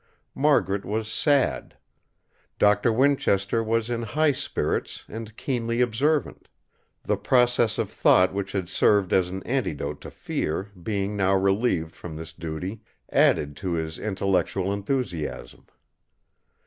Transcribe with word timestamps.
Margaret 0.33 0.83
was 0.83 1.07
sad. 1.07 1.77
Doctor 2.57 2.91
Winchester 2.91 3.63
was 3.63 3.87
in 3.91 4.01
high 4.01 4.31
spirits, 4.31 5.05
and 5.07 5.37
keenly 5.37 5.79
observant; 5.79 6.47
the 7.03 7.17
process 7.17 7.77
of 7.77 7.91
thought 7.91 8.33
which 8.33 8.53
had 8.53 8.67
served 8.67 9.13
as 9.13 9.29
an 9.29 9.43
antidote 9.43 10.01
to 10.01 10.09
fear, 10.09 10.71
being 10.81 11.15
now 11.15 11.35
relieved 11.35 11.93
from 11.93 12.15
this 12.15 12.33
duty, 12.33 12.81
added 13.11 13.55
to 13.57 13.73
his 13.73 13.99
intellectual 13.99 14.73
enthusiasm. 14.73 15.67